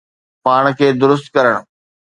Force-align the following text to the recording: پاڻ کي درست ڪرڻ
پاڻ 0.43 0.63
کي 0.77 0.87
درست 1.01 1.25
ڪرڻ 1.35 1.55